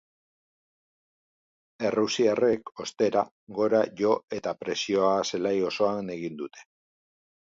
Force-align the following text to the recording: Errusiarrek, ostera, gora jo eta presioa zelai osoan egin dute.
Errusiarrek, 1.89 2.71
ostera, 2.83 3.23
gora 3.57 3.81
jo 3.99 4.13
eta 4.39 4.55
presioa 4.63 5.13
zelai 5.33 5.53
osoan 5.69 6.11
egin 6.15 6.41
dute. 6.41 6.65